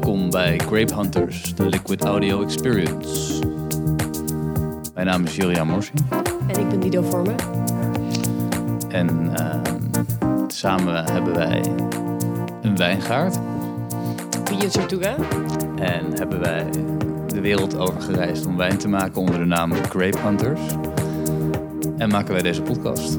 bij 0.00 0.58
Grape 0.58 0.94
Hunters, 0.94 1.54
de 1.54 1.68
Liquid 1.68 2.04
Audio 2.04 2.42
Experience. 2.42 3.42
Mijn 4.94 5.06
naam 5.06 5.24
is 5.24 5.36
Julia 5.36 5.64
Morsi 5.64 5.92
En 6.46 6.60
ik 6.60 6.68
ben 6.68 6.80
Dido 6.80 7.02
Vormen. 7.02 7.36
en 8.88 9.36
ehm, 9.36 10.48
samen 10.48 11.10
hebben 11.12 11.34
wij 11.34 11.62
een 12.62 12.76
wijngaard 12.76 13.38
Via 14.44 14.68
Tortuga. 14.68 15.16
en 15.76 16.12
hebben 16.18 16.40
wij 16.40 16.70
de 17.26 17.40
wereld 17.40 17.76
over 17.76 18.00
gereisd 18.00 18.46
om 18.46 18.56
wijn 18.56 18.78
te 18.78 18.88
maken 18.88 19.20
onder 19.20 19.38
de 19.38 19.44
naam 19.44 19.72
Grape 19.72 20.18
Hunters. 20.18 20.60
En 21.98 22.08
maken 22.08 22.32
wij 22.32 22.42
deze 22.42 22.62
podcast. 22.62 23.18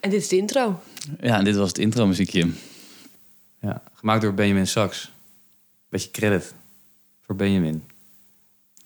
En 0.00 0.10
dit 0.10 0.20
is 0.20 0.28
de 0.28 0.36
intro. 0.36 0.80
Ja, 1.20 1.38
en 1.38 1.44
dit 1.44 1.56
was 1.56 1.68
het 1.68 1.78
intro 1.78 2.06
muziekje. 2.06 2.50
Ja, 3.60 3.82
gemaakt 4.04 4.22
door 4.22 4.34
Benjamin 4.34 4.66
Sachs. 4.66 5.12
Beetje 5.88 6.10
credit 6.10 6.54
voor 7.26 7.34
Benjamin. 7.36 7.84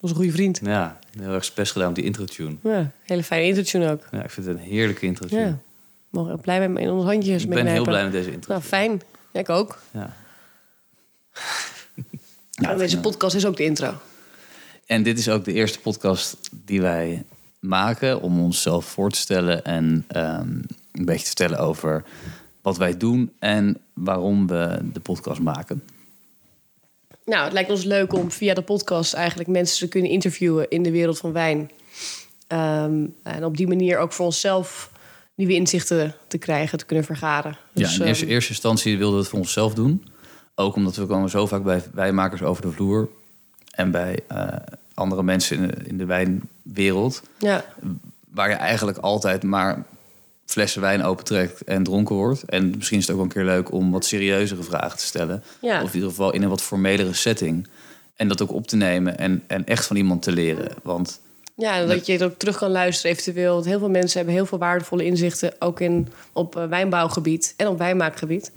Onze 0.01 0.15
goede 0.15 0.33
vriend. 0.33 0.61
Ja, 0.63 0.99
heel 1.19 1.33
erg 1.33 1.55
best 1.55 1.73
gedaan 1.73 1.89
op 1.89 1.95
die 1.95 2.05
intro-tune. 2.05 2.57
Ja, 2.63 2.91
hele 3.03 3.23
fijne 3.23 3.47
intro 3.47 3.91
ook. 3.91 4.03
Ja, 4.11 4.25
ik 4.25 4.31
vind 4.31 4.47
het 4.47 4.57
een 4.57 4.63
heerlijke 4.63 5.07
intro-tune. 5.07 5.41
Ja. 5.41 5.59
Mogen 6.11 6.33
er 6.33 6.39
blij 6.39 6.69
mee 6.69 6.85
in 6.85 6.91
onze 6.91 7.07
handjes 7.07 7.43
ik 7.43 7.49
ben 7.49 7.67
heel 7.67 7.85
blij 7.85 8.03
met 8.03 8.13
deze 8.13 8.33
intro. 8.33 8.53
Nou, 8.53 8.65
fijn. 8.65 9.03
Ja, 9.33 9.41
ik 9.41 9.49
ook. 9.49 9.79
Ja. 12.61 12.75
Deze 12.75 13.01
podcast 13.01 13.35
is 13.35 13.47
ook 13.47 13.57
de 13.57 13.65
intro. 13.65 13.95
En 14.87 15.03
dit 15.03 15.19
is 15.19 15.29
ook 15.29 15.45
de 15.45 15.53
eerste 15.53 15.81
podcast 15.81 16.37
die 16.51 16.81
wij 16.81 17.25
maken 17.59 18.21
om 18.21 18.41
onszelf 18.41 18.85
voor 18.85 19.11
te 19.11 19.19
stellen 19.19 19.65
en 19.65 20.05
ehm, 20.09 20.49
een 20.93 21.05
beetje 21.05 21.19
te 21.19 21.27
vertellen 21.27 21.59
over 21.59 22.05
wat 22.69 22.77
wij 22.77 22.97
doen 22.97 23.33
en 23.39 23.79
waarom 23.93 24.47
we 24.47 24.79
de 24.93 25.01
podcast 25.01 25.41
maken. 25.41 25.83
Nou, 27.25 27.45
het 27.45 27.53
lijkt 27.53 27.71
ons 27.71 27.85
leuk 27.85 28.13
om 28.13 28.31
via 28.31 28.55
de 28.55 28.63
podcast 28.63 29.15
eigenlijk 29.15 29.49
mensen 29.49 29.79
te 29.79 29.89
kunnen 29.89 30.11
interviewen 30.11 30.69
in 30.69 30.83
de 30.83 30.91
wereld 30.91 31.19
van 31.19 31.33
wijn. 31.33 31.71
Ehm, 32.47 33.07
en 33.23 33.45
op 33.45 33.57
die 33.57 33.67
manier 33.67 33.99
ook 33.99 34.13
voor 34.13 34.27
onszelf 34.27 34.91
nieuwe 35.35 35.55
inzichten 35.55 36.15
te 36.29 36.39
krijgen, 36.39 36.79
te 36.79 36.85
kunnen 36.87 37.05
vergaren. 37.05 37.57
Ja, 37.73 37.83
Dus, 37.83 37.99
in 37.99 38.07
eerste, 38.07 38.25
ehm, 38.25 38.33
eerste 38.33 38.51
instantie 38.51 38.99
wilden 38.99 39.15
we 39.15 39.21
het 39.21 39.31
voor 39.31 39.39
onszelf 39.39 39.75
doen. 39.75 40.05
Ook 40.55 40.75
omdat 40.75 40.97
we 40.97 41.07
komen 41.07 41.31
zo 41.31 41.47
vaak 41.47 41.63
bij 41.63 41.83
wijnmakers 41.93 42.43
over 42.43 42.63
de 42.63 42.71
vloer 42.73 43.09
en 43.71 43.91
bij 43.91 44.21
eh, 44.29 44.49
andere 44.95 45.23
mensen 45.23 45.57
in 45.57 45.69
de, 45.69 45.75
in 45.85 45.99
de 45.99 46.05
wijnwereld. 46.05 47.23
ja, 47.39 47.65
waar 48.31 48.49
je 48.49 48.55
eigenlijk 48.55 48.99
altijd 48.99 49.43
maar 49.43 49.85
flessen 50.51 50.81
wijn 50.81 51.03
opentrekt 51.03 51.65
en 51.65 51.83
dronken 51.83 52.17
wordt. 52.17 52.43
En 52.43 52.71
misschien 52.77 52.99
is 52.99 53.07
het 53.07 53.11
ook 53.11 53.17
wel 53.17 53.27
een 53.27 53.33
keer 53.33 53.55
leuk 53.55 53.73
om 53.73 53.91
wat 53.91 54.05
serieuzere 54.05 54.63
vragen 54.63 54.99
te 54.99 55.05
stellen. 55.05 55.43
Ja. 55.61 55.83
Of 55.83 55.89
in 55.89 55.95
ieder 55.95 56.09
geval 56.09 56.33
in 56.33 56.43
een 56.43 56.49
wat 56.49 56.63
formelere 56.63 57.13
setting. 57.13 57.69
En 58.17 58.29
dat 58.29 58.43
ook 58.43 58.53
op 58.53 58.67
te 58.67 58.77
nemen 58.77 59.19
en, 59.19 59.43
en 59.47 59.67
echt 59.67 59.87
van 59.87 59.97
iemand 59.97 60.23
te 60.23 60.33
leren. 60.33 60.71
Want 60.83 61.21
Ja, 61.55 61.87
dat 61.87 62.07
je 62.07 62.13
het 62.13 62.23
ook 62.23 62.39
terug 62.39 62.57
kan 62.57 62.71
luisteren 62.71 63.17
eventueel. 63.17 63.53
Want 63.53 63.65
heel 63.65 63.79
veel 63.79 63.91
mensen 63.91 64.17
hebben 64.17 64.35
heel 64.35 64.47
veel 64.47 64.59
waardevolle 64.59 65.05
inzichten... 65.05 65.55
ook 65.59 65.81
in, 65.81 66.09
op 66.33 66.57
eh, 66.57 66.65
wijnbouwgebied 66.65 67.55
en 67.57 67.69
op 67.69 67.79
wijnmaakgebied. 67.79 68.53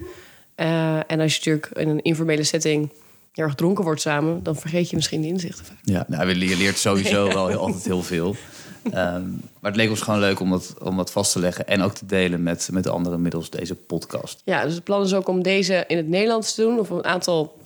Eh, 0.56 0.95
en 0.95 1.19
als 1.19 1.36
je 1.36 1.38
natuurlijk 1.38 1.69
in 1.73 1.89
een 1.89 2.02
informele 2.02 2.44
setting 2.44 2.89
heel 3.32 3.46
erg 3.46 3.56
dronken 3.56 3.84
wordt 3.84 4.02
samen... 4.02 4.44
dan 4.44 4.56
vergeet 4.56 4.90
je 4.90 4.96
misschien 4.96 5.22
de 5.22 5.28
inzichten. 5.28 5.66
vaak. 5.66 5.78
ja, 5.81 6.06
nou, 6.08 6.28
je 6.28 6.58
leert 6.58 6.78
sowieso 6.78 7.28
wel 7.34 7.47
heel, 7.47 7.59
altijd 7.59 7.86
heel 7.86 8.03
veel. 8.03 8.36
Ehm, 8.84 9.30
maar 9.59 9.72
het 9.72 9.75
leek 9.75 9.90
ons 9.90 10.02
gewoon 10.02 10.19
leuk 10.19 10.40
om 10.40 10.50
dat, 10.50 10.75
om 10.84 10.97
dat 10.97 11.12
vast 11.12 11.31
te 11.31 11.40
leggen... 11.40 11.68
en 11.68 11.81
ook 11.81 11.94
te 11.94 12.06
delen 12.06 12.44
met, 12.44 12.69
met 12.72 12.88
anderen 12.88 13.22
middels 13.22 13.50
deze 13.50 13.75
podcast. 13.75 14.42
Ja, 14.46 14.64
dus 14.64 14.74
het 14.74 14.84
plan 14.84 15.03
is 15.03 15.14
ook 15.14 15.28
om 15.28 15.44
deze 15.44 15.84
in 15.88 15.97
het 15.97 16.08
Nederlands 16.08 16.56
te 16.56 16.62
doen... 16.62 16.80
of 16.80 16.90
een 16.90 17.06
aantal 17.06 17.58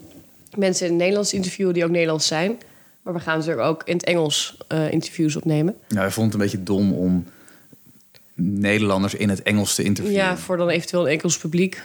mensen 0.55 0.85
in 0.85 0.91
het 0.91 0.99
Nederlands 0.99 1.29
te 1.29 1.35
interviewen 1.35 1.73
die 1.73 1.83
ook 1.83 1.89
Nederlands 1.89 2.27
zijn. 2.27 2.57
Maar 3.01 3.13
we 3.13 3.19
gaan 3.19 3.37
natuurlijk 3.37 3.67
ook 3.67 3.81
in 3.85 3.95
het 3.95 4.05
Engels 4.05 4.57
eh, 4.67 4.91
interviews 4.91 5.35
opnemen. 5.35 5.75
Nou, 5.87 5.99
wij 6.01 6.11
vonden 6.11 6.31
het 6.31 6.33
een 6.33 6.51
beetje 6.51 6.63
dom 6.63 6.93
om 6.93 7.25
Nederlanders 8.33 9.15
in 9.15 9.29
het 9.29 9.43
Engels 9.43 9.75
te 9.75 9.83
interviewen. 9.83 10.23
Ja, 10.23 10.37
voor 10.37 10.57
dan 10.57 10.69
eventueel 10.69 11.07
een 11.09 11.17
Engels 11.17 11.37
publiek. 11.37 11.81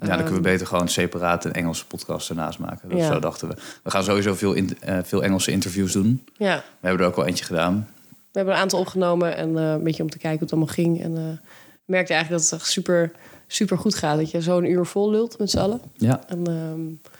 Ja, 0.00 0.06
dan 0.06 0.16
kunnen 0.16 0.42
we 0.42 0.48
beter 0.48 0.66
gewoon 0.66 0.88
separaat 0.88 1.44
een 1.44 1.52
Engelse 1.52 1.86
podcast 1.86 2.28
ernaast 2.28 2.58
maken. 2.58 2.96
Ja. 2.96 3.12
Zo 3.12 3.18
dachten 3.18 3.48
we. 3.48 3.54
We 3.82 3.90
gaan 3.90 4.04
sowieso 4.04 4.34
veel, 4.34 4.52
in, 4.52 4.78
eh, 4.80 4.98
veel 5.02 5.22
Engelse 5.22 5.50
interviews 5.50 5.92
doen. 5.92 6.24
Ja, 6.36 6.56
We 6.56 6.86
hebben 6.86 7.00
er 7.00 7.10
ook 7.10 7.16
wel 7.16 7.26
eentje 7.26 7.44
gedaan. 7.44 7.88
We 8.08 8.16
hebben 8.38 8.54
een 8.54 8.60
aantal 8.60 8.78
opgenomen 8.80 9.36
en 9.36 9.58
eh, 9.58 9.70
een 9.70 9.82
beetje 9.82 10.02
om 10.02 10.10
te 10.10 10.18
kijken 10.18 10.38
hoe 10.38 10.48
het 10.48 10.52
allemaal 10.52 10.74
ging. 10.74 11.02
En 11.02 11.40
ik 11.72 11.80
merkte 11.84 12.12
eigenlijk 12.12 12.42
dat 12.42 12.50
het 12.50 12.60
echt 12.60 12.70
super, 12.70 13.12
super 13.46 13.78
goed 13.78 13.94
gaat. 13.94 14.16
Dat 14.18 14.30
je 14.30 14.40
zo'n 14.40 14.70
uur 14.70 14.86
vol 14.86 15.10
lult 15.10 15.38
met 15.38 15.50
z'n 15.50 15.58
allen. 15.58 15.80
Ja, 15.92 16.20
En 16.28 16.46
ehm, 16.46 17.10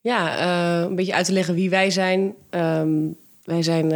ja, 0.00 0.82
een 0.84 0.94
beetje 0.94 1.14
uit 1.14 1.26
te 1.26 1.32
leggen 1.32 1.54
wie 1.54 1.70
wij 1.70 1.90
zijn. 1.90 2.34
Ehm, 2.50 2.90
wij 3.44 3.62
zijn 3.62 3.92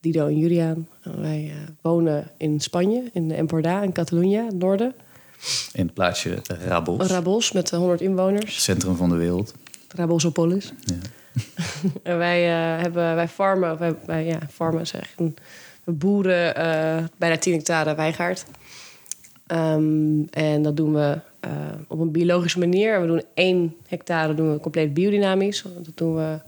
Dido 0.00 0.26
en 0.26 0.38
Juliaan. 0.38 0.88
En 1.02 1.22
wij 1.22 1.52
wonen 1.80 2.30
in 2.36 2.60
Spanje, 2.60 3.02
in 3.12 3.30
Emporda, 3.30 3.82
in 3.82 3.92
Catalunya, 3.92 4.44
het 4.44 4.58
noorden. 4.58 4.94
In 5.72 5.84
het 5.84 5.94
plaatsje 5.94 6.38
Rabos. 6.66 7.06
Rabos 7.06 7.52
met 7.52 7.72
eh, 7.72 7.78
100 7.78 8.00
inwoners. 8.00 8.62
Centrum 8.62 8.96
van 8.96 9.08
de 9.08 9.16
wereld. 9.16 9.54
Rabosopolis. 9.88 10.72
Ja. 10.84 10.94
En 12.02 12.18
wij 12.18 12.48
uh, 12.48 12.82
hebben, 12.82 13.14
wij 13.14 13.28
farmen, 13.28 13.78
wij, 13.78 13.94
wij, 14.06 14.24
ja, 14.24 14.38
farmen 14.50 14.84
een, 15.16 15.36
we 15.84 15.92
boeren 15.92 16.58
uh, 16.58 17.04
bijna 17.16 17.36
10 17.36 17.52
hectare 17.52 17.94
wijngaard. 17.94 18.44
Um, 19.46 20.26
en 20.30 20.62
dat 20.62 20.76
doen 20.76 20.94
we 20.94 21.18
uh, 21.44 21.50
op 21.88 21.98
een 21.98 22.10
biologische 22.10 22.58
manier. 22.58 23.00
We 23.00 23.06
doen 23.06 23.22
één 23.34 23.76
hectare 23.86 24.34
doen 24.34 24.52
we 24.52 24.60
compleet 24.60 24.94
biodynamisch. 24.94 25.62
Dat 25.62 25.96
doen 25.96 26.14
we 26.14 26.22
een 26.22 26.40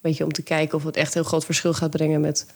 beetje 0.00 0.24
om 0.24 0.32
te 0.32 0.42
kijken 0.42 0.78
of 0.78 0.84
het 0.84 0.96
echt 0.96 1.14
heel 1.14 1.22
groot 1.22 1.44
verschil 1.44 1.72
gaat 1.72 1.90
brengen 1.90 2.20
met, 2.20 2.46
met 2.46 2.54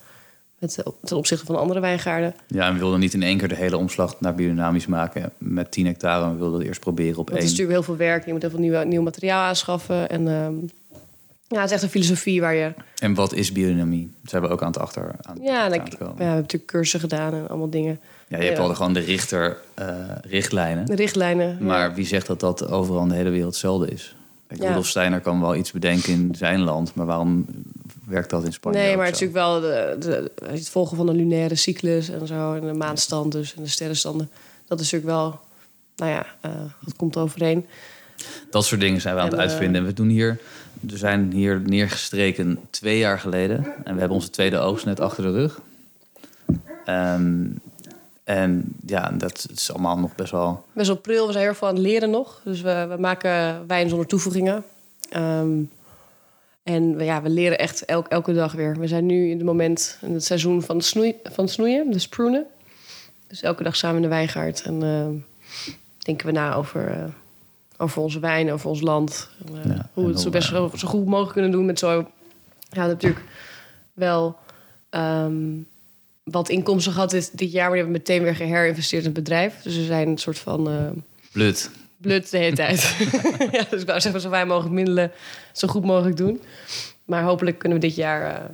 ten 1.04 1.16
opzichte 1.16 1.44
van 1.44 1.56
andere 1.56 1.80
wijngaarden. 1.80 2.34
Ja, 2.46 2.66
en 2.66 2.72
we 2.72 2.78
wilden 2.78 3.00
niet 3.00 3.14
in 3.14 3.22
één 3.22 3.38
keer 3.38 3.48
de 3.48 3.54
hele 3.54 3.76
omslag 3.76 4.20
naar 4.20 4.34
biodynamisch 4.34 4.86
maken 4.86 5.32
met 5.38 5.70
10 5.70 5.86
hectare. 5.86 6.30
We 6.30 6.36
wilden 6.36 6.58
het 6.58 6.68
eerst 6.68 6.80
proberen 6.80 7.18
op 7.18 7.30
één. 7.30 7.38
is 7.38 7.44
natuurlijk 7.44 7.70
heel 7.70 7.82
veel 7.82 7.96
werk. 7.96 8.26
Je 8.26 8.32
moet 8.32 8.42
heel 8.42 8.50
veel 8.50 8.60
nieuw, 8.60 8.82
nieuw 8.82 9.02
materiaal 9.02 9.42
aanschaffen. 9.42 10.08
En 10.08 10.26
um, 10.26 10.70
ja, 11.48 11.60
het 11.60 11.68
is 11.68 11.72
echt 11.72 11.82
een 11.82 11.88
filosofie 11.88 12.40
waar 12.40 12.54
je... 12.54 12.72
En 12.98 13.14
wat 13.14 13.32
is 13.32 13.52
biodynamie? 13.52 14.10
Zijn 14.24 14.42
we 14.42 14.48
ook 14.48 14.62
aan 14.62 14.66
het 14.66 14.78
achter 14.78 15.10
aan, 15.20 15.38
ja, 15.40 15.64
aan 15.64 15.72
ik, 15.72 15.82
ja, 15.82 15.98
we 15.98 16.04
hebben 16.04 16.26
natuurlijk 16.26 16.66
cursussen 16.66 17.00
gedaan 17.00 17.34
en 17.34 17.48
allemaal 17.48 17.70
dingen. 17.70 18.00
Ja, 18.28 18.38
je 18.38 18.44
hebt 18.44 18.56
ja. 18.56 18.62
al 18.62 18.74
gewoon 18.74 18.92
de 18.92 19.00
richter 19.00 19.58
uh, 19.78 19.86
richtlijnen. 20.22 20.86
De 20.86 20.94
richtlijnen. 20.94 21.56
Maar 21.60 21.88
ja. 21.88 21.94
wie 21.94 22.06
zegt 22.06 22.26
dat 22.26 22.40
dat 22.40 22.70
overal 22.70 23.02
in 23.02 23.08
de 23.08 23.14
hele 23.14 23.30
wereld 23.30 23.50
hetzelfde 23.50 23.90
is? 23.90 24.16
Kijk, 24.54 24.66
ja. 24.66 24.68
Rudolf 24.68 24.88
Steiner 24.88 25.20
kan 25.20 25.40
wel 25.40 25.54
iets 25.54 25.72
bedenken 25.72 26.12
in 26.12 26.34
zijn 26.34 26.60
land, 26.60 26.94
maar 26.94 27.06
waarom 27.06 27.46
werkt 28.06 28.30
dat 28.30 28.44
in 28.44 28.52
Spanje? 28.52 28.78
Nee, 28.78 28.96
maar 28.96 29.06
het 29.06 29.14
is 29.14 29.20
natuurlijk 29.20 29.46
wel 29.46 29.60
de, 29.60 29.96
de, 29.98 30.46
het 30.46 30.68
volgen 30.68 30.96
van 30.96 31.06
de 31.06 31.14
lunaire 31.14 31.54
cyclus 31.54 32.08
en 32.08 32.26
zo, 32.26 32.54
en 32.54 32.66
de 32.66 32.72
maanstand 32.72 33.32
dus, 33.32 33.54
en 33.54 33.62
de 33.62 33.68
sterrenstanden. 33.68 34.30
Dat 34.66 34.80
is 34.80 34.92
natuurlijk 34.92 35.18
wel, 35.18 35.40
nou 35.96 36.10
ja, 36.10 36.26
uh, 36.46 36.62
dat 36.80 36.96
komt 36.96 37.16
overeen. 37.16 37.66
Dat 38.50 38.64
soort 38.64 38.80
dingen 38.80 39.00
zijn 39.00 39.14
we 39.14 39.20
aan 39.20 39.26
het 39.26 39.36
En, 39.36 39.40
uitvinden. 39.40 39.80
En 39.80 39.86
we 39.86 39.92
doen 39.92 40.08
hier, 40.08 40.38
we 40.80 40.96
zijn 40.96 41.32
hier 41.32 41.62
neergestreken 41.66 42.58
twee 42.70 42.98
jaar 42.98 43.18
geleden. 43.18 43.56
En 43.84 43.94
we 43.94 43.98
hebben 43.98 44.16
onze 44.16 44.30
tweede 44.30 44.58
oogst 44.58 44.84
net 44.84 45.00
achter 45.00 45.22
de 45.22 45.32
rug. 45.32 45.60
Um, 46.86 47.60
en 48.24 48.64
ja, 48.86 49.10
dat 49.10 49.46
is 49.54 49.72
allemaal 49.72 49.98
nog 49.98 50.14
best 50.14 50.30
wel... 50.30 50.64
Best 50.72 50.86
wel 50.86 50.96
pril. 50.96 51.26
We 51.26 51.32
zijn 51.32 51.44
heel 51.44 51.54
veel 51.54 51.68
aan 51.68 51.74
het 51.74 51.82
leren 51.82 52.10
nog. 52.10 52.40
Dus 52.44 52.60
we, 52.60 52.86
we 52.88 52.96
maken 52.98 53.66
wijn 53.66 53.88
zonder 53.88 54.06
toevoegingen. 54.06 54.64
Um, 55.16 55.70
en 56.62 56.96
we, 56.96 57.04
ja, 57.04 57.22
we 57.22 57.28
leren 57.28 57.58
echt 57.58 57.84
elk, 57.84 58.08
elke 58.08 58.34
dag 58.34 58.52
weer. 58.52 58.78
We 58.78 58.86
zijn 58.86 59.06
nu 59.06 59.30
in 59.30 59.36
het 59.36 59.46
moment 59.46 59.98
in 60.00 60.12
het 60.12 60.24
seizoen 60.24 60.62
van, 60.62 60.76
het 60.76 60.84
snoei, 60.84 61.14
van 61.22 61.44
het 61.44 61.52
snoeien, 61.52 61.90
dus 61.90 62.08
prunen. 62.08 62.46
Dus 63.26 63.42
elke 63.42 63.62
dag 63.62 63.76
samen 63.76 63.96
in 63.96 64.02
de 64.02 64.08
wijngaard. 64.08 64.62
En 64.62 64.82
uh, 64.82 65.06
denken 65.98 66.26
we 66.26 66.32
na 66.32 66.54
over, 66.54 66.90
uh, 66.90 67.04
over 67.76 68.02
onze 68.02 68.20
wijn, 68.20 68.52
over 68.52 68.68
ons 68.68 68.80
land. 68.80 69.28
En, 69.46 69.54
uh, 69.54 69.76
ja, 69.76 69.88
hoe 69.92 70.04
we 70.04 70.10
het 70.10 70.20
zo 70.20 70.30
best 70.30 70.48
zo, 70.48 70.70
zo, 70.74 70.88
goed 70.88 71.06
mogelijk 71.06 71.32
kunnen 71.32 71.50
doen 71.50 71.66
met 71.66 71.78
zo... 71.78 72.10
Ja, 72.70 72.86
natuurlijk 72.86 73.24
wel... 73.92 74.36
Um, 74.90 75.66
wat 76.24 76.48
inkomsten 76.48 76.92
gehad 76.92 77.10
dit, 77.10 77.38
dit 77.38 77.52
jaar, 77.52 77.62
maar 77.62 77.76
die 77.76 77.82
hebben 77.82 78.00
meteen 78.00 78.22
weer 78.22 78.34
geherinvesteerd 78.34 79.02
in 79.04 79.08
het 79.08 79.18
bedrijf. 79.18 79.62
Dus 79.62 79.76
we 79.76 79.84
zijn 79.84 80.08
een 80.08 80.18
soort 80.18 80.38
van. 80.38 80.72
Uh, 80.72 80.90
blut. 81.32 81.70
Blut 81.96 82.30
de 82.30 82.38
hele 82.38 82.56
tijd. 82.64 82.96
ja, 83.52 83.64
dus 83.70 83.80
ik 83.80 83.86
wou 83.86 84.00
zeggen, 84.00 84.20
zo 84.20 84.30
wij 84.30 84.46
mogelijk 84.46 84.74
middelen 84.74 85.12
zo 85.52 85.68
goed 85.68 85.84
mogelijk 85.84 86.16
doen. 86.16 86.42
Maar 87.04 87.22
hopelijk 87.22 87.58
kunnen 87.58 87.80
we 87.80 87.86
dit 87.86 87.96
jaar 87.96 88.50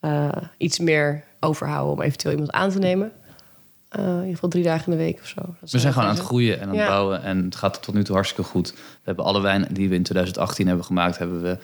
uh, 0.00 0.10
uh, 0.10 0.42
iets 0.56 0.78
meer 0.78 1.24
overhouden 1.40 1.92
om 1.92 2.02
eventueel 2.02 2.32
iemand 2.32 2.52
aan 2.52 2.70
te 2.70 2.78
nemen. 2.78 3.12
Uh, 3.98 4.04
in 4.04 4.18
ieder 4.18 4.34
geval 4.34 4.48
drie 4.48 4.64
dagen 4.64 4.92
in 4.92 4.98
de 4.98 5.04
week 5.04 5.20
of 5.20 5.26
zo. 5.26 5.40
Dat 5.60 5.70
we 5.70 5.78
zijn 5.78 5.92
gewoon 5.92 6.08
aan 6.08 6.14
het 6.14 6.24
groeien 6.24 6.60
en 6.60 6.62
aan 6.62 6.68
het 6.68 6.78
ja. 6.78 6.86
bouwen. 6.86 7.22
En 7.22 7.44
het 7.44 7.56
gaat 7.56 7.82
tot 7.82 7.94
nu 7.94 8.04
toe 8.04 8.14
hartstikke 8.14 8.50
goed. 8.50 8.70
We 8.72 8.78
hebben 9.02 9.24
alle 9.24 9.40
wijn 9.40 9.66
die 9.70 9.88
we 9.88 9.94
in 9.94 10.02
2018 10.02 10.66
hebben 10.66 10.84
gemaakt, 10.84 11.18
hebben 11.18 11.42
we. 11.42 11.58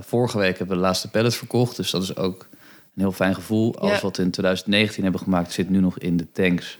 Vorige 0.00 0.38
week 0.38 0.58
hebben 0.58 0.76
we 0.76 0.82
de 0.82 0.88
laatste 0.88 1.10
pallet 1.10 1.34
verkocht. 1.34 1.76
Dus 1.76 1.90
dat 1.90 2.02
is 2.02 2.16
ook 2.16 2.48
een 2.96 3.02
heel 3.02 3.12
fijn 3.12 3.34
gevoel. 3.34 3.78
Alles 3.78 3.96
ja. 3.96 4.02
wat 4.02 4.16
we 4.16 4.22
in 4.22 4.30
2019 4.30 5.02
hebben 5.02 5.20
gemaakt 5.20 5.52
zit 5.52 5.70
nu 5.70 5.80
nog 5.80 5.98
in 5.98 6.16
de 6.16 6.26
tanks. 6.32 6.78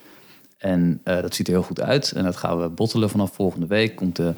En 0.59 1.01
uh, 1.05 1.21
dat 1.21 1.35
ziet 1.35 1.47
er 1.47 1.53
heel 1.53 1.63
goed 1.63 1.81
uit. 1.81 2.13
En 2.13 2.25
dat 2.25 2.37
gaan 2.37 2.61
we 2.61 2.69
bottelen 2.69 3.11
vanaf 3.11 3.35
volgende 3.35 3.67
week. 3.67 3.97
Komt 3.97 4.17
de 4.17 4.35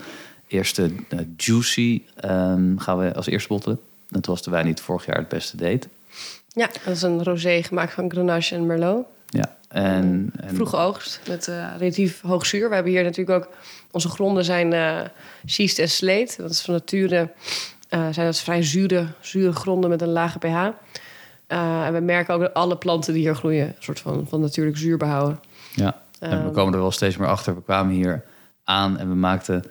eerste 0.46 0.90
eh, 1.08 1.18
Juicy 1.36 2.02
ehm, 2.16 2.76
gaan 2.76 2.98
we 2.98 3.14
als 3.14 3.26
eerste 3.26 3.48
bottelen. 3.48 3.80
Dat 4.08 4.26
was 4.26 4.42
de 4.42 4.50
wijn 4.50 4.64
die 4.64 4.72
het 4.72 4.82
vorig 4.82 5.06
jaar 5.06 5.18
het 5.18 5.28
beste 5.28 5.56
deed. 5.56 5.88
Ja, 6.48 6.68
dat 6.84 6.96
is 6.96 7.02
een 7.02 7.24
rosé 7.24 7.62
gemaakt 7.62 7.92
van 7.92 8.10
Grenache 8.10 8.54
en 8.54 8.66
Merlot. 8.66 9.06
Ja, 9.26 9.56
en, 9.68 10.32
en 10.40 10.54
Vroege 10.54 10.76
oogst 10.76 11.20
met 11.28 11.48
eh, 11.48 11.74
relatief 11.78 12.20
hoog 12.20 12.46
zuur. 12.46 12.68
We 12.68 12.74
hebben 12.74 12.92
hier 12.92 13.02
natuurlijk 13.02 13.44
ook... 13.44 13.54
Onze 13.90 14.08
gronden 14.08 14.44
zijn 14.44 14.72
eh 14.72 15.00
schist 15.44 15.78
en 15.78 15.88
sleet. 15.88 16.36
Dat 16.36 16.50
is 16.50 16.60
van 16.60 16.74
nature... 16.74 17.30
eh, 17.88 18.08
zijn 18.10 18.26
dat 18.26 18.38
vrij 18.38 18.62
zure, 18.62 19.06
zure 19.20 19.52
gronden 19.52 19.90
met 19.90 20.02
een 20.02 20.12
lage 20.12 20.38
pH. 20.38 20.66
Eh, 21.48 21.86
en 21.86 21.92
we 21.92 22.00
merken 22.00 22.34
ook 22.34 22.40
dat 22.40 22.54
alle 22.54 22.76
planten 22.76 23.12
die 23.12 23.22
hier 23.22 23.34
groeien... 23.36 23.66
een 23.66 23.74
soort 23.78 24.00
van, 24.00 24.26
van 24.28 24.40
natuurlijk 24.40 24.76
zuur 24.76 24.96
behouden. 24.96 25.40
Ja, 25.74 26.02
en 26.20 26.30
we 26.30 26.36
Ehm. 26.44 26.52
komen 26.52 26.74
er 26.74 26.80
wel 26.80 26.90
steeds 26.90 27.16
meer 27.16 27.28
achter. 27.28 27.54
We 27.54 27.62
kwamen 27.62 27.94
hier 27.94 28.24
aan 28.64 28.98
en 28.98 29.08
we 29.08 29.14
maakten... 29.14 29.64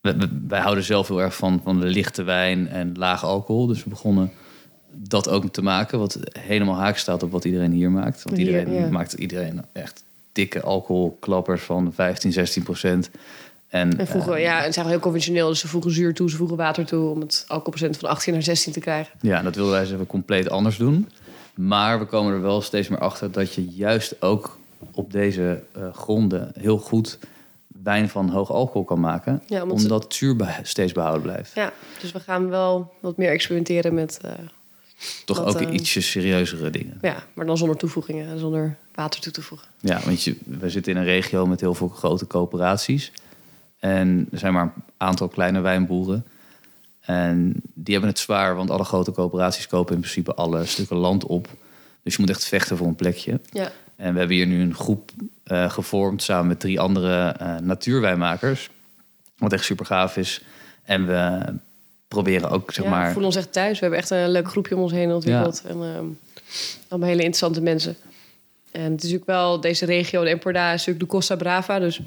we- 0.00 0.16
we- 0.16 0.40
wij 0.48 0.60
houden 0.60 0.84
zelf 0.84 1.08
heel 1.08 1.20
erg 1.22 1.36
van, 1.36 1.60
van 1.64 1.80
de 1.80 1.86
lichte 1.86 2.22
wijn 2.22 2.68
en 2.68 2.92
laag 2.96 3.24
alcohol. 3.24 3.66
Dus 3.66 3.84
we 3.84 3.90
begonnen 3.90 4.32
dat 4.92 5.28
ook 5.28 5.46
te 5.52 5.62
maken. 5.62 5.98
Wat 5.98 6.18
helemaal 6.40 6.76
haak 6.76 6.96
staat 6.96 7.22
op 7.22 7.30
wat 7.30 7.44
iedereen 7.44 7.72
hier 7.72 7.90
maakt. 7.90 8.22
Want 8.22 8.36
Hier, 8.36 8.46
iedereen 8.46 8.72
ja. 8.84 8.90
maakt 8.90 9.12
iedereen 9.12 9.64
echt 9.72 10.04
dikke 10.32 10.62
alcoholklappers 10.62 11.62
van 11.62 11.92
15, 11.92 12.32
16 12.32 12.62
procent. 12.62 13.10
En, 13.68 13.98
En 13.98 14.06
vroeger, 14.06 14.32
eh, 14.34 14.42
ja, 14.42 14.64
en 14.64 14.72
zijn 14.72 14.86
heel 14.86 14.98
conventioneel. 14.98 15.48
Dus 15.48 15.60
ze 15.60 15.68
voegen 15.68 15.90
zuur 15.92 16.14
toe, 16.14 16.30
ze 16.30 16.36
voegen 16.36 16.56
water 16.56 16.86
toe... 16.86 17.10
om 17.10 17.20
het 17.20 17.44
alcoholprocent 17.48 17.96
van 17.96 18.08
18 18.08 18.32
naar 18.32 18.42
16 18.42 18.72
te 18.72 18.80
krijgen. 18.80 19.12
Ja, 19.20 19.42
dat 19.42 19.54
wilden 19.54 19.72
wij 19.74 19.84
ze 19.84 19.94
even 19.94 20.06
compleet 20.06 20.50
anders 20.50 20.76
doen. 20.76 21.08
Maar 21.54 21.98
we 21.98 22.04
komen 22.04 22.32
er 22.32 22.42
wel 22.42 22.60
steeds 22.60 22.88
meer 22.88 22.98
achter 22.98 23.32
dat 23.32 23.54
je 23.54 23.64
juist 23.64 24.22
ook 24.22 24.58
op 24.92 25.12
deze 25.12 25.62
eh, 25.72 25.94
gronden 25.94 26.52
heel 26.58 26.78
goed 26.78 27.18
wijn 27.82 28.08
van 28.08 28.28
hoog 28.28 28.50
alcohol 28.50 28.84
kan 28.84 29.00
maken. 29.00 29.42
Ja, 29.46 29.62
omdat 29.64 30.02
het 30.02 30.14
zuur 30.14 30.58
steeds 30.62 30.92
behouden 30.92 31.22
blijft. 31.22 31.54
Ja, 31.54 31.72
dus 32.00 32.12
we 32.12 32.20
gaan 32.20 32.48
wel 32.48 32.92
wat 33.00 33.16
meer 33.16 33.30
experimenteren 33.30 33.94
met... 33.94 34.18
eh, 34.22 34.30
Toch 35.24 35.44
ook 35.44 35.60
ietsje 35.60 36.00
serieuzere 36.00 36.70
dingen. 36.70 36.98
ja, 37.02 37.22
maar 37.32 37.46
dan 37.46 37.56
zonder 37.58 37.76
toevoegingen, 37.76 38.28
en 38.28 38.38
zonder 38.38 38.76
water 38.94 39.20
toe 39.20 39.32
te 39.32 39.42
voegen. 39.42 39.68
Ja, 39.80 40.00
want 40.04 40.22
je, 40.22 40.36
we 40.44 40.70
zitten 40.70 40.92
in 40.92 40.98
een 40.98 41.04
regio 41.04 41.46
met 41.46 41.60
heel 41.60 41.74
veel 41.74 41.88
grote 41.88 42.26
coöperaties. 42.26 43.12
En 43.78 44.28
er 44.32 44.38
zijn 44.38 44.52
maar 44.52 44.62
een 44.62 44.82
aantal 44.96 45.28
kleine 45.28 45.60
wijnboeren. 45.60 46.26
En 47.00 47.52
die 47.74 47.92
hebben 47.92 48.10
het 48.10 48.18
zwaar, 48.18 48.56
want 48.56 48.70
alle 48.70 48.84
grote 48.84 49.12
coöperaties 49.12 49.66
kopen 49.66 49.94
in 49.94 50.00
principe 50.00 50.34
alle 50.34 50.64
stukken 50.64 50.96
land 50.96 51.24
op. 51.24 51.48
Dus 52.02 52.14
je 52.14 52.20
moet 52.20 52.30
echt 52.30 52.44
vechten 52.44 52.76
voor 52.76 52.86
een 52.86 52.94
plekje. 52.94 53.40
Ja, 53.50 53.70
En 53.96 54.12
we 54.12 54.18
hebben 54.18 54.36
hier 54.36 54.46
nu 54.46 54.60
een 54.60 54.74
groep 54.74 55.10
eh, 55.42 55.70
gevormd 55.70 56.22
samen 56.22 56.46
met 56.46 56.60
drie 56.60 56.80
andere 56.80 57.28
eh, 57.28 57.56
natuurwijnmakers. 57.56 58.70
Wat 59.38 59.52
echt 59.52 59.64
super 59.64 59.86
gaaf 59.86 60.16
is. 60.16 60.42
En 60.84 61.06
we 61.06 61.40
proberen 62.08 62.50
ook, 62.50 62.72
zeg 62.72 62.84
ja, 62.84 62.90
we 62.90 62.96
maar... 62.96 63.06
voelen 63.06 63.26
ons 63.26 63.36
echt 63.36 63.52
thuis. 63.52 63.74
We 63.74 63.80
hebben 63.80 63.98
echt 63.98 64.10
een 64.10 64.30
leuk 64.30 64.48
groepje 64.48 64.76
om 64.76 64.82
ons 64.82 64.92
heen 64.92 65.12
ontwikkeld. 65.12 65.62
En 65.66 65.74
ehm, 65.74 66.06
allemaal 66.88 67.08
hele 67.08 67.22
interessante 67.22 67.60
mensen. 67.60 67.96
En 68.70 68.82
het 68.82 68.90
is 68.92 69.10
natuurlijk 69.10 69.26
wel, 69.26 69.60
deze 69.60 69.84
regio, 69.84 70.22
de 70.22 70.28
Emporda, 70.28 70.66
is 70.66 70.78
natuurlijk 70.78 71.00
de 71.10 71.16
Costa 71.16 71.36
Brava. 71.36 71.78
Dus 71.78 72.00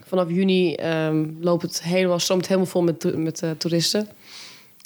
vanaf 0.00 0.28
juni 0.30 0.74
ehm, 0.74 1.24
loopt 1.40 1.62
het 1.62 1.82
helemaal, 1.82 2.18
stroomt 2.18 2.46
helemaal 2.46 2.68
vol 2.70 2.82
met, 2.82 3.16
met 3.16 3.42
eh, 3.42 3.50
toeristen. 3.50 4.08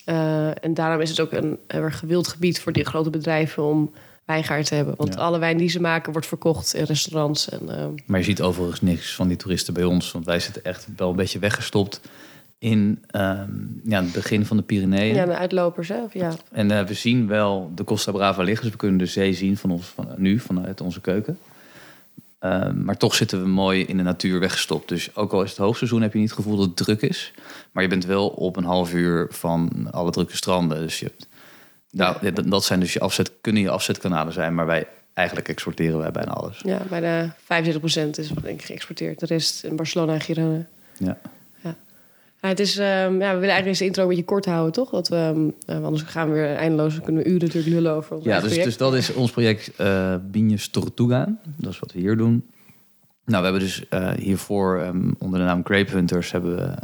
Eh, 0.05 0.65
en 0.65 0.75
daarom 0.75 1.01
is 1.01 1.11
het 1.11 1.21
ook 1.21 1.33
een 1.33 1.59
heel 1.67 1.81
erg 1.83 1.99
gewild 1.99 2.29
gebied 2.29 2.61
voor 2.61 2.73
die 2.73 2.85
grote 2.85 3.11
bedrijven 3.11 3.63
om 3.63 3.91
wijngaard 4.25 4.67
te 4.67 4.75
hebben. 4.75 4.95
Want 4.97 5.15
Ja. 5.15 5.21
alle 5.21 5.39
wijn 5.39 5.57
die 5.57 5.69
ze 5.69 5.81
maken 5.81 6.13
wordt 6.13 6.27
verkocht 6.27 6.75
in 6.75 6.85
restaurants. 6.85 7.49
En, 7.49 7.61
ehm, 7.79 7.91
Maar 8.07 8.19
je 8.19 8.25
ziet 8.25 8.43
overigens 8.43 8.81
niks 8.81 9.15
van 9.15 9.29
die 9.29 9.37
toeristen 9.37 9.75
bij 9.75 9.85
ons. 9.85 10.13
Want 10.13 10.25
wij 10.25 10.41
zitten 10.41 10.65
echt 10.65 10.87
wel 10.97 11.11
een 11.11 11.17
beetje 11.17 11.39
weggestopt 11.39 12.01
in 12.59 13.05
ehm, 13.11 13.51
ja, 13.85 14.03
het 14.03 14.13
begin 14.13 14.47
van 14.47 14.57
de 14.57 14.63
Pyreneeën. 14.63 15.15
ja, 15.15 15.25
de 15.25 15.37
uitlopers, 15.37 15.89
hè? 15.89 16.03
Of, 16.03 16.15
ja. 16.15 16.33
En 16.53 16.71
eh, 16.71 16.85
we 16.85 16.95
zien 16.95 17.27
wel 17.27 17.71
de 17.75 17.85
Costa 17.85 18.13
Brava 18.13 18.43
liggen. 18.43 18.63
Dus 18.63 18.73
we 18.73 18.79
kunnen 18.79 18.99
de 18.99 19.07
zee 19.07 19.33
zien 19.33 19.57
van 19.57 19.71
ons, 19.71 19.87
van, 19.87 20.09
nu 20.17 20.39
vanuit 20.39 20.81
onze 20.81 21.01
keuken. 21.01 21.39
Ehm, 22.51 22.85
maar 22.85 22.97
toch 22.97 23.15
zitten 23.15 23.43
we 23.43 23.49
mooi 23.49 23.85
in 23.85 23.97
de 23.97 24.03
natuur 24.03 24.41
weggestopt. 24.41 24.89
Dus 24.89 25.17
ook 25.17 25.33
al 25.33 25.43
is 25.43 25.51
het 25.51 25.59
hoogseizoen, 25.59 26.03
heb 26.03 26.13
je 26.13 26.19
niet 26.19 26.29
het 26.31 26.37
gevoel 26.39 26.57
dat 26.57 26.67
het 26.67 26.77
druk 26.77 27.01
is. 27.03 27.33
Maar 27.73 27.83
je 27.83 27.89
bent 27.89 28.05
wel 28.05 28.29
op 28.29 28.57
een 28.57 28.65
half 28.65 28.93
uur 28.95 29.27
van 29.31 29.89
alle 29.91 30.11
drukke 30.11 30.37
stranden. 30.37 30.79
Dus 30.81 30.99
je, 30.99 31.05
hebt- 31.07 31.29
nou, 31.91 32.33
dat- 32.49 32.65
zijn 32.65 32.81
dus 32.81 32.93
je 32.93 33.01
afzet, 33.01 33.33
kunnen 33.41 33.63
je 33.63 33.71
afzetkanalen 33.71 34.33
zijn. 34.33 34.55
Maar 34.55 34.67
wij 34.67 34.87
eigenlijk 35.15 35.49
exporteren 35.49 35.99
wij 35.99 36.11
bijna 36.11 36.31
alles. 36.33 36.61
Ja, 36.65 36.81
bijna 36.89 37.37
75% 37.39 38.19
is 38.19 38.29
denk 38.29 38.61
ik 38.61 38.63
geëxporteerd. 38.65 39.21
De 39.21 39.27
rest 39.27 39.65
in 39.65 39.77
Barcelona 39.77 40.13
en 40.13 40.21
Girona. 40.21 40.67
Ja. 40.99 41.19
Ja, 42.47 42.53
het 42.53 42.61
is, 42.61 42.77
ehm, 42.79 42.89
ja, 42.89 43.09
we 43.09 43.17
willen 43.17 43.33
eigenlijk 43.33 43.65
deze 43.65 43.85
intro 43.85 44.03
een 44.03 44.09
beetje 44.09 44.25
kort 44.25 44.45
houden, 44.45 44.73
toch? 44.73 44.91
Dat 44.91 45.09
we, 45.09 45.17
ehm, 45.17 45.49
eh, 45.67 45.75
want 45.75 45.85
anders 45.85 46.03
gaan 46.03 46.29
we 46.29 46.35
weer 46.35 46.55
eindeloos, 46.55 47.01
kunnen 47.01 47.23
we 47.23 47.29
uren 47.29 47.47
natuurlijk 47.47 47.75
lullen 47.75 47.93
over 47.93 48.17
ons 48.17 48.25
Ja, 48.25 48.41
dus, 48.41 48.55
dus 48.63 48.77
dat 48.77 48.95
is 48.95 49.13
ons 49.13 49.31
project 49.31 49.71
eh 49.77 50.15
Binjes 50.31 50.69
Tortuga. 50.69 51.29
Dat 51.57 51.73
is 51.73 51.79
wat 51.79 51.93
we 51.93 51.99
hier 51.99 52.17
doen. 52.17 52.47
Nou, 53.25 53.39
we 53.39 53.49
hebben 53.49 53.61
dus 53.61 53.89
eh, 53.89 54.11
hiervoor 54.11 54.81
ehm, 54.81 55.11
onder 55.19 55.39
de 55.41 55.45
naam 55.47 55.65
Grape 55.65 55.91
Hunters... 55.91 56.33
hebben 56.33 56.57
we 56.57 56.75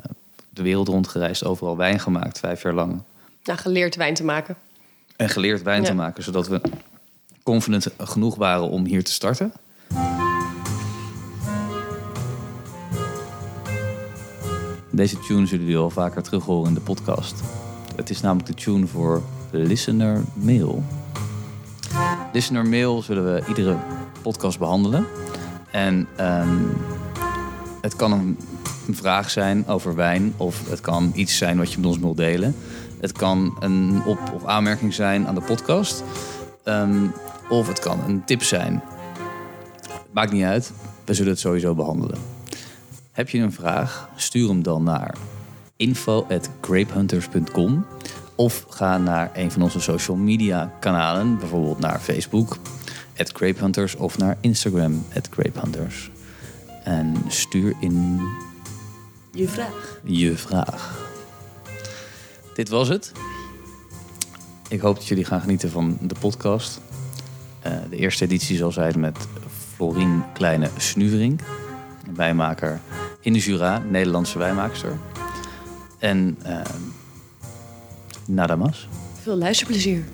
de 0.51 0.63
wereld 0.63 0.89
rondgereisd, 0.89 1.45
overal 1.45 1.77
wijn 1.77 2.01
gemaakt, 2.01 2.39
vijf 2.39 2.63
jaar 2.63 2.75
lang. 2.75 3.03
Nou, 3.45 3.59
geleerd 3.59 3.97
wijn 3.97 4.15
te 4.15 4.25
maken. 4.25 4.57
En 5.17 5.29
geleerd 5.29 5.63
wijn 5.63 5.83
Ja. 5.83 5.89
te 5.89 5.95
maken, 5.95 6.23
zodat 6.23 6.49
we 6.49 6.61
confident 7.43 7.87
genoeg 7.99 8.35
waren 8.35 8.69
om 8.69 8.85
hier 8.85 9.05
te 9.05 9.13
starten. 9.13 9.53
Deze 14.95 15.19
tune 15.19 15.47
zullen 15.47 15.65
jullie 15.65 15.81
al 15.81 15.91
vaker 15.91 16.23
terug 16.23 16.45
horen 16.45 16.69
in 16.69 16.75
de 16.75 16.81
podcast. 16.81 17.41
Het 17.97 18.11
is 18.11 18.21
namelijk 18.21 18.49
de 18.49 18.55
tune 18.55 18.87
voor 18.87 19.23
Listener 19.51 20.23
Mail. 20.35 20.83
Listener 22.33 22.67
Mail 22.67 23.03
zullen 23.03 23.35
we 23.35 23.45
iedere 23.49 23.77
podcast 24.23 24.59
behandelen. 24.59 25.07
En 25.71 26.09
ehm, 26.17 26.59
het 27.81 27.97
kan 27.97 28.13
een, 28.13 28.39
vraag 28.91 29.31
zijn 29.31 29.67
over 29.67 29.95
wijn, 29.95 30.35
of 30.37 30.69
het 30.69 30.81
kan 30.81 31.13
iets 31.15 31.37
zijn 31.37 31.59
wat 31.59 31.73
je 31.73 31.79
met 31.79 31.87
ons 31.87 31.99
wilt 31.99 32.17
delen. 32.17 32.55
Het 33.01 33.13
kan 33.13 33.57
een 33.61 34.03
op- 34.07 34.33
of 34.35 34.45
aanmerking 34.45 34.95
zijn 34.95 35.27
aan 35.27 35.35
de 35.35 35.41
podcast. 35.41 36.05
Ehm, 36.65 37.07
of 37.49 37.69
het 37.69 37.79
kan 37.79 38.01
een 38.07 38.25
tip 38.25 38.43
zijn. 38.43 38.83
Maakt 40.11 40.33
niet 40.33 40.45
uit. 40.45 40.73
We 41.05 41.15
zullen 41.15 41.31
het 41.31 41.41
sowieso 41.41 41.75
behandelen. 41.75 42.19
Heb 43.13 43.29
je 43.29 43.39
een 43.39 43.53
vraag? 43.53 44.09
Stuur 44.17 44.49
hem 44.49 44.63
dan 44.63 44.83
naar 44.83 45.15
info.grapehunters.com 45.77 47.87
of 48.35 48.67
ga 48.69 48.99
naar 48.99 49.31
een 49.35 49.51
van 49.51 49.63
onze 49.63 49.81
social 49.81 50.17
media 50.17 50.73
kanalen, 50.81 51.39
bijvoorbeeld 51.39 51.79
naar 51.79 52.01
Facebook, 52.01 52.57
@grapehunters 53.15 53.95
of 53.95 54.19
naar 54.19 54.37
Instagram 54.41 55.05
@grapehunters. 55.31 56.11
En 56.85 57.15
stuur 57.29 57.75
in 57.81 58.21
Je 59.33 59.49
vraag. 59.49 60.01
je 60.03 60.37
vraag. 60.37 61.11
Dit 62.55 62.69
was 62.69 62.89
het. 62.89 63.13
Ik 64.69 64.81
hoop 64.81 64.95
dat 64.95 65.07
jullie 65.07 65.25
gaan 65.25 65.41
genieten 65.41 65.71
van 65.71 65.99
de 66.01 66.15
podcast. 66.21 66.81
Eh, 67.61 67.73
de 67.91 67.97
eerste 67.97 68.25
editie 68.25 68.57
zal 68.57 68.73
zijn 68.73 69.01
met 69.01 69.27
Florien 69.75 70.25
Kleine 70.33 70.71
Snuvering, 70.77 71.41
een 72.07 72.15
wijnmaker 72.15 72.81
in 73.23 73.33
de 73.33 73.39
Jura, 73.39 73.83
Nederlandse 73.89 74.39
wijnmaakster. 74.39 74.99
En 75.99 76.39
uh, 76.47 76.61
nada 78.27 78.57
más. 78.57 78.89
Veel 79.23 79.37
luisterplezier. 79.37 80.05